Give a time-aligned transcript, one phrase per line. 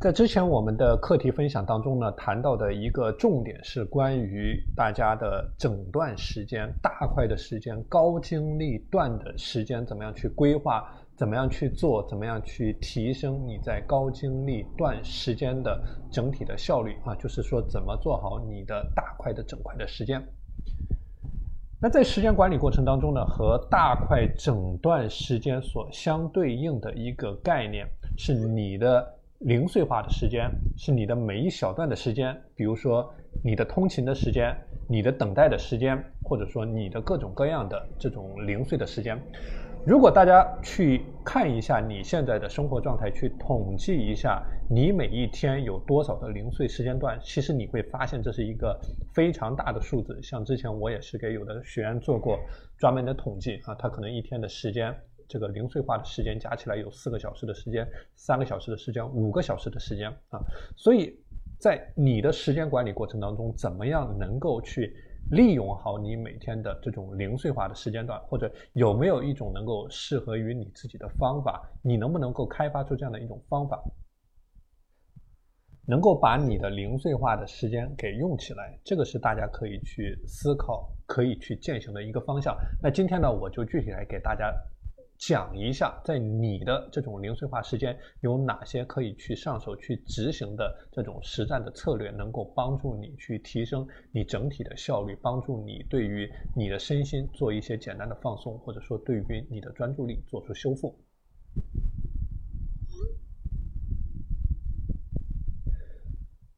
[0.00, 10.86] 在之前我们的课题分享当中呢，谈到的一个重点是关于大家的整段时间、大块的时间、高精力段的时间怎么样去规划，
[11.16, 20.22] 怎么样去做，怎么样去提升你在高精力段时间的整体的效率啊，就是说怎么做好你的大块的整块的时间。
[21.80, 27.86] 那在时间管理过程当中呢，和大块整段时间所相对应的一个概念
[28.18, 29.14] 是你的。
[29.44, 34.56] 零碎化的时间是你的每一小段的时间，比如说你的通勤的时间、
[34.88, 39.20] 你的等待的时间，或者说你的各种各样的这种零碎的时间。
[39.86, 48.80] 如果大家去看一下你现在的生活状态，去统计一下你每一天有多少的零碎时间段，其实你会发现这是一个
[49.12, 50.18] 非常大的数字。
[50.22, 52.38] 像之前我也是给有的学员做过
[52.78, 54.96] 专门的统计啊，他可能一天的时间。
[55.28, 60.40] 这个零碎化的时间加起来有四个小时的时间，三个小时的时间，五个小时的时间啊，
[60.76, 61.18] 所以
[61.58, 64.94] 在你的时间管理过程当中，怎么样能够去
[65.30, 71.62] 利用好你每天的这种零碎化的时间段，或者有没有一种能够适合于你自己的方法？
[71.82, 73.82] 你能不能够开发出这样的一种方法，
[75.86, 78.78] 能够把你的零碎化的时间给用起来？
[78.84, 82.54] 这个是大家可以去思考、可以去践行的一个方向。
[82.82, 84.52] 那今天呢，我就具体来给大家。
[85.26, 100.94] 讲一下，在你的这种零碎化时间有哪些可以去上手去执行的这种实战的策略，能够帮助你去提升你整体的效率，帮助你对于你的身心做一些简单的放松，或者说对于你的专注力做出修复。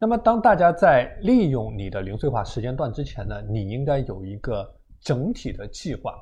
[0.01, 6.13] 那么，当大家在利用你的零碎化时间段之前呢，你应该有一个整体的计划。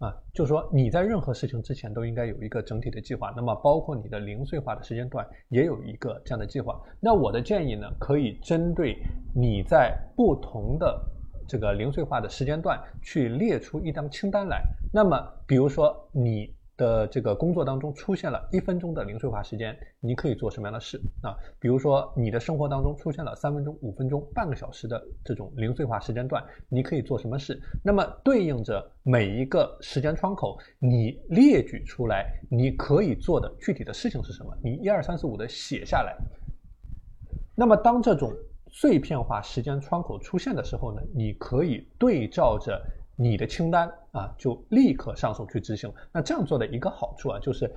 [0.00, 6.80] 啊，就说你在任何事情之前都应该有一个整体的计划，那么包括你的零碎化的时间段也有一个这样的计划。
[6.98, 8.96] 那我的建议呢，可以针对
[9.34, 11.00] 你在不同的
[11.46, 14.62] 这个零碎化的时间段去列出一张清单来。
[14.92, 15.16] 那么，
[15.46, 16.52] 比如说你。
[16.80, 21.36] 的这个工作当中出现了一分钟的零碎化时间，你可以做什么样的事啊？
[21.58, 27.60] 比如说你的生活当中出现了三分钟、五分钟、半个小时的这种零碎化时间段，你可以做什么事？
[27.84, 34.56] 那么对应着每一个时间窗口，你列举出来你可以做的具体的事情是什么？
[34.64, 36.16] 你一二三四五的写下来。
[37.54, 38.32] 那么当这种
[38.68, 42.80] 碎片化时间窗口出现的时候呢，你可以对照着。
[43.22, 45.92] 你的清单啊，就立刻上手去执行。
[46.10, 47.70] 那这样做的一个好处啊，就是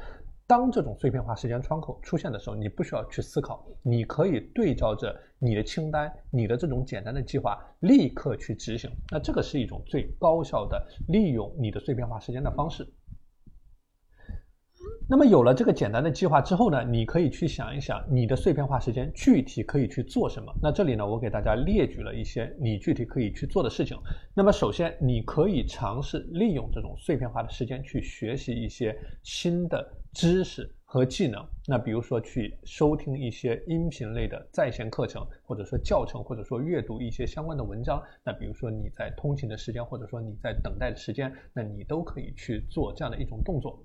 [0.48, 8.90] 当这种碎片化时间窗口出现的时候，你不需要去思考，你可以对照着你的清单、你的这种简单的计划，立刻去执行。
[9.12, 12.88] 那这个是一种最高效的利用你的碎片化时间的方式。
[15.06, 20.52] 那么有了这个简单的计划之后呢，你可以去想一想你的碎片化时间具体可以去做什么。
[20.62, 23.98] 那这里呢，我给大家列举了一些你具体可以去做的事情。
[24.34, 31.46] 那么首先，你可以尝试利用这种碎片化的时间去学习一些新的知识和技能。
[31.68, 38.02] 那比如说去收听一些音频类的在线课程，或者说教程，或者说阅读一些相关的文章。
[38.24, 43.84] 那比如说你在通勤的时间，或者说你在等待的时间，那你都可以去做这样的一种动作。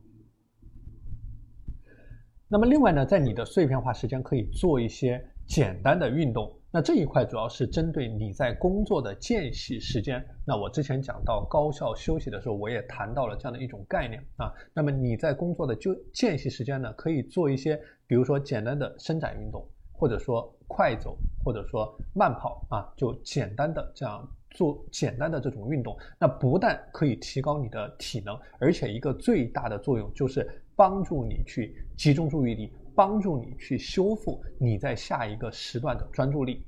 [2.50, 6.50] 那么另外呢，在你的碎片化时间可以做一些简单的运动。
[6.70, 10.24] 那这一块主要是针对你在工作的间隙时间。
[10.46, 14.50] 那我之前讲到高效休息的时候，我也谈到了这样的一种概念啊。
[14.72, 25.94] 那么你在工作的就间隙时间呢，可以做一些，比如说简单的伸展运动，或者说快走，或者说慢跑啊，就简单的这样做简单的这种运动。
[26.18, 30.48] 那不但可以提高你的体能，而且一个最大的作用就是。
[30.78, 36.64] 帮助你去集中注意力，帮助你去修复你在下一个时段的专注力。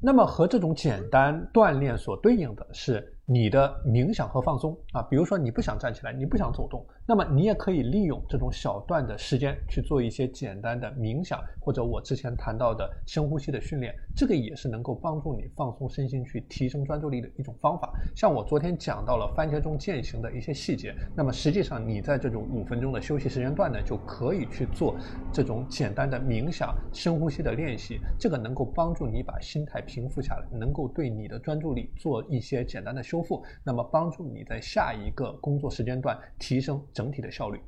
[0.00, 3.14] 那么和这种简单锻炼所对应的是。
[3.30, 17.94] 你的冥想和放松啊，比如说你不想站起来，你不想走动，那么你也可以利用这种小段的时间去做一些简单的冥想，或者我之前谈到的深呼吸的训练，这个也是能够帮助你放松身心、去提升专注力的一种方法。
[18.14, 24.94] 像我昨天讲到了番茄钟践行的一些细节，那么实际上你在这种五分钟的休息时间段呢，就可以去做
[25.32, 33.22] 这种简单的冥想、深呼吸的练习，这个能够帮助你把心态平复下来，能够对你的专注力做一些简单的修。
[33.22, 37.60] 复，那么帮助你在下一个工作时间段提升整体的效率。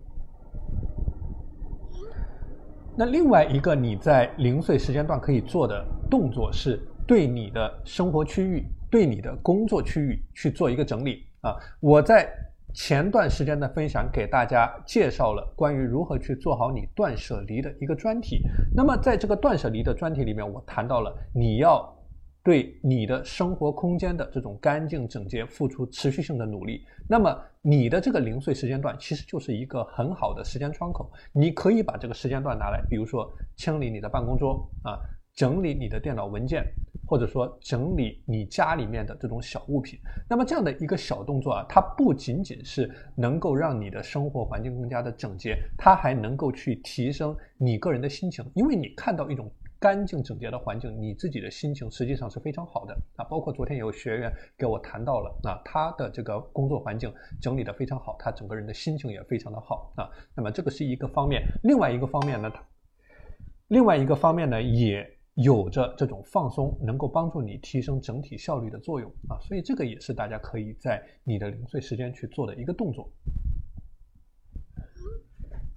[2.96, 11.54] 那另外一个你在零碎时间段可以做的动作，是对你的生活区域、对你的工作区域去做一个整理啊。
[11.78, 12.28] 我在
[12.74, 18.42] 前段时间的分享给大家介绍了关于如何去做好你断舍离的一个专题。
[18.74, 21.88] 那么在这个断舍离的专题里面，我谈到了你要
[22.42, 26.84] 对你的生活空间的这种干净整洁付出持续性的努力。
[27.08, 34.98] 那么你的这个零碎时间段其实就是一个很好的时间窗口，你可以把这个时间段拿来，比如说清理你的办公桌啊，
[35.34, 36.64] 整理你的电脑文件。
[37.06, 39.98] 或者说整理你家里面的这种小物品，
[40.28, 49.50] 那么这样的一个小动作啊，它不仅仅是能够让你的生活环境更加的整洁，它还能够去提升你个人的心情，因为你看到一种
[49.80, 53.24] 干净整洁的环境，你自己的心情实际上是非常好的啊。
[53.24, 60.08] 包括昨天有学员给我谈到了啊，他的这个工作环境整理的非常好，他整个人的心情也非常的好啊。
[60.36, 62.52] 那么这个是一个方面，另外一个方面呢，
[63.68, 65.16] 另外一个方面呢也。
[65.34, 73.10] 有着这种放松，能够帮助你提升整体效率的作用啊，所以这个也是大家可以在你的零碎时间去做的一个动作。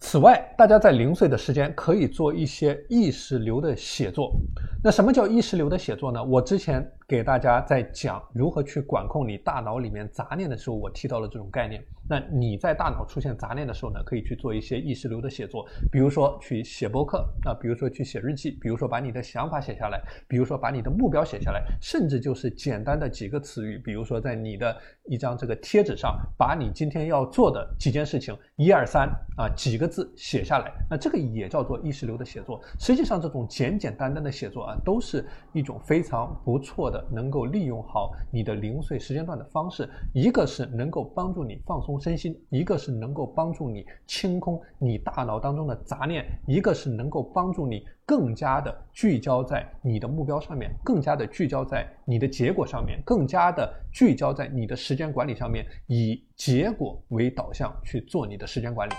[0.05, 4.35] 此外，大家在零碎的时间可以做一些意识流的写作。
[4.83, 6.21] 那什么叫意识流的写作呢？
[6.21, 6.85] 我之前。
[7.07, 11.83] 给大家在讲如何去管控你大脑里面杂念的时候，我提到了这种概念。
[12.09, 29.07] 那你在大脑出现杂念的时候呢，可以去做一些意识流的写作，比如说去写博客啊，比如说去写日记，比如说把你的想法写下来，比如说把你的目标写下来，甚至就是简单的几个词语，比如说在你的一张这个贴纸上，把你今天要做的几件事情，一二三
[29.37, 32.61] 啊几个字写下来，那这个也叫做意识流的写作。
[32.79, 58.93] 实际上，这种简简单单的写作啊，都是一种非常不错的能够利用好你的零碎时间段的方式，一个是能够帮助你放松身心，一个是能够帮助你清空你大脑当中的杂念，一个是能够帮助你更加的聚焦在你的目标上面，更加的聚焦在你的结果上面，更加的聚焦在你的时间管理上面，以结果为导向去做你的时间管理。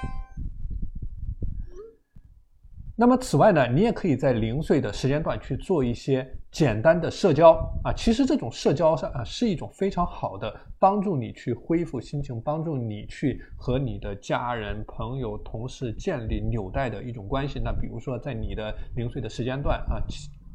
[2.96, 7.50] 那么此外呢，你也可以在零碎的时间段去做一些简单的社交
[7.82, 7.92] 啊。
[7.92, 17.58] 其实这种社交上啊，是一种非常好的帮助你去恢复心情，帮助你去和你的家人、朋友、同事建立纽带的一种关系。
[17.58, 19.98] 那比如说在你的零碎的时间段啊，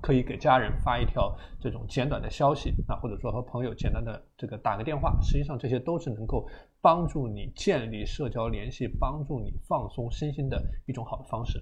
[0.01, 5.19] 可以给家人发一条这种简短的消息啊，或者说和朋友简单的这个打个电话。
[5.21, 6.47] 实际上这些都是能够
[6.79, 11.61] 帮助你建立社交联系、帮助你放松身心的一种好的方式。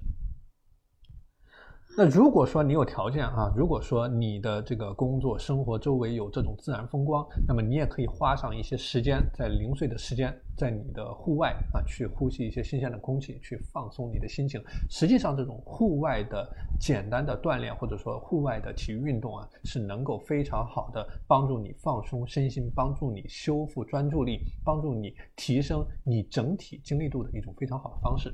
[2.00, 14.64] 那如果说你有条件啊，如果说你的这个工作生活周围有这种自然风光，那么你也可以花上一些时间，在零碎的时间，在你的户外啊，去呼吸一些新鲜的空气，去放松你的心情。
[14.92, 16.48] 实际上，这种户外的
[16.80, 28.32] 简单的锻炼，或者说户外的体育运动啊，是能够非常好的帮助你放松身心，帮助你修复专注力，帮助你提升你整体精力度的一种非常好的方式。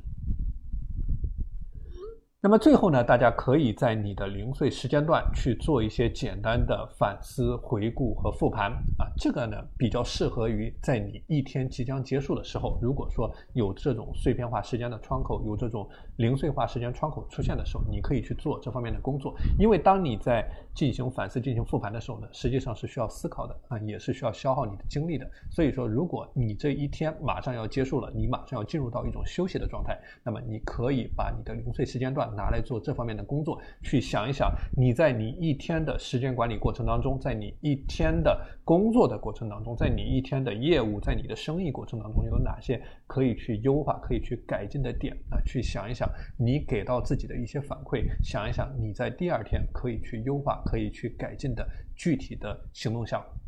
[2.45, 8.69] 那么最后呢，大家可以在你的零碎时间段去做一些简单的反思、回顾和复盘
[8.99, 15.87] 啊，这个呢比较适合于在你一天即将结束的时候，如果说有这种碎片化时间的窗口，有这种
[16.17, 19.33] 零碎化时间窗口出现的时候，你可以去做这方面的工作。
[19.57, 20.45] 因为当你在
[20.75, 25.25] 进行反思、进行复盘的时候呢，实际上是需要思考的啊，也是需要消耗你的精力的。
[25.49, 32.32] 所以说，如果你这一天马上要结束了，你马上要进入到一种休息的状态，那么你可以把你的零碎时间段。
[32.33, 45.39] 拿来做这方面的工作，去想一想，你在你一天的时间管理过程当中，在你一天的工作的过程当中，在你一天的业务，在你的生意过程当中，有哪些可以去优化、可以去改进的点啊？
[45.45, 53.42] 去想一想，你给到自己的一些反馈，想一想你在第二天可以去优化、可以去改进的具体的行动项目。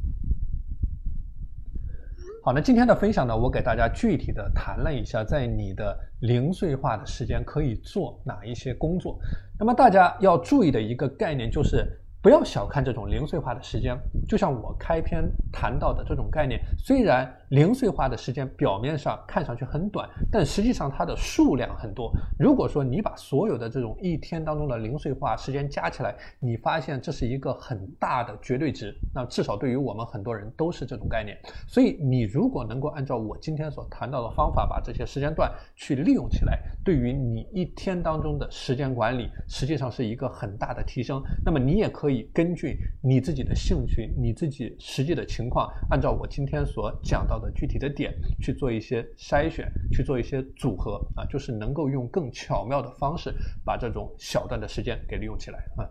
[2.46, 9.18] 好，那今天的分享呢，我给大家具体的谈了一下，在你的零碎化的时间可以做哪一些工作。
[9.60, 11.84] 那么大家要注意的一个概念就是。
[12.22, 13.96] 不要小看这种零碎化的时间，
[14.28, 15.24] 就像我开篇
[15.54, 22.12] 谈到的这种概念，虽然零碎化的时间表面上看上去很短，但实际上它的数量很多。
[22.40, 31.38] 如果说你把所有的这种一天当中的零碎化时间加起来，你发现这是一个很大的绝对值，那至少对于我们很多人都是这种概念。
[31.68, 41.22] 所以你如果能够按照我今天所谈到的方法，把这些时间段去利用起来，对于你一天当中的时间管理，实际上是一个很大的提升。
[41.46, 42.16] 那么你也可以。
[42.34, 55.90] 根据你自己的兴趣、你自己实际的情况，按照我今天所讲的的具体的点去做一些筛选，去做一些组合啊，就是能够用更巧妙的方式把这种小段的时间给利用起来啊。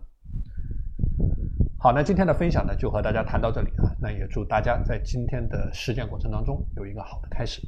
[1.78, 3.94] 好，那今天的分享呢，就和大家谈到这里啊。
[4.00, 7.60] 那也祝大家在今天的实践过程当中有一个好的开始。